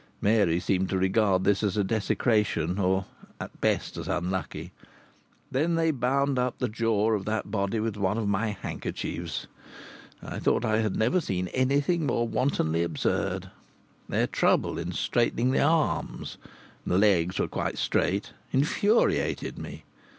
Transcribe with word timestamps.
Mary 0.19 0.59
seemed 0.59 0.89
to 0.89 0.97
regard 0.97 1.43
this 1.43 1.61
as 1.61 1.77
a 1.77 1.83
desecration, 1.83 2.79
or 2.79 3.05
at 3.39 3.61
best 3.61 3.97
as 3.97 4.07
unlucky. 4.07 4.71
Then 5.51 5.75
they 5.75 5.91
bound 5.91 6.39
up 6.39 6.57
the 6.57 6.67
jaw 6.67 7.11
of 7.13 7.25
that 7.25 7.51
body 7.51 7.79
with 7.79 7.97
one 7.97 8.17
of 8.17 8.27
my 8.27 8.47
handkerchiefs. 8.63 9.45
I 10.23 10.39
thought 10.39 10.65
I 10.65 10.79
had 10.79 10.95
never 10.95 11.21
seen 11.21 11.49
anything 11.49 12.07
more 12.07 12.27
wantonly 12.27 12.81
absurd. 12.81 13.51
Their 14.09 14.25
trouble 14.25 14.79
in 14.79 14.91
straightening 14.91 15.51
the 15.51 15.61
arms 15.61 16.39
the 16.83 16.97
legs 16.97 17.37
were 17.37 17.47
quite 17.47 17.77
straight 17.77 18.31
infuriated 18.51 19.59
me. 19.59 19.83